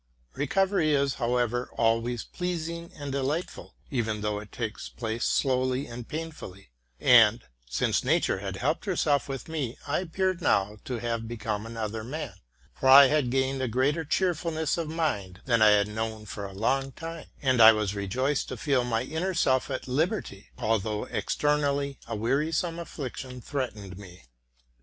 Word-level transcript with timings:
Recovery 0.33 0.95
is, 0.95 1.13
however, 1.21 1.69
always 1.77 2.23
pleasing 2.23 2.91
and 2.95 3.11
delightful, 3.11 3.75
even 3.91 4.21
though 4.21 4.39
it 4.39 4.51
takes 4.51 4.89
place 4.89 5.25
slowly 5.25 5.85
and 5.85 6.07
painfully: 6.07 6.71
and, 6.99 7.43
since 7.69 8.03
nature 8.03 8.39
had 8.39 8.55
helped 8.55 8.85
herself 8.85 9.29
with 9.29 9.47
me, 9.47 9.77
I 9.85 9.99
appeared 9.99 10.41
now 10.41 10.77
to 10.85 10.97
have 10.97 11.27
become 11.27 11.67
another 11.67 12.03
man; 12.03 12.33
for 12.73 12.89
I 12.89 13.09
had 13.09 13.29
gained 13.29 13.61
a 13.61 13.67
greater 13.67 14.03
cheerfulness 14.03 14.75
of 14.75 14.89
mind 14.89 15.41
than 15.45 15.61
I 15.61 15.69
had 15.69 15.87
known 15.87 16.25
for 16.25 16.45
a 16.45 16.51
long 16.51 16.93
time, 16.93 17.27
and 17.39 17.61
I 17.61 17.71
was 17.71 17.93
rejoiced 17.93 18.47
to 18.49 18.57
feel 18.57 18.83
my 18.83 19.03
inner 19.03 19.35
self 19.35 19.69
at 19.69 19.87
liberty, 19.87 20.49
though 20.57 21.03
externally 21.11 21.99
a 22.07 22.15
wearisome 22.15 22.79
affliction 22.79 23.39
threatened 23.39 23.99
me. 23.99 24.23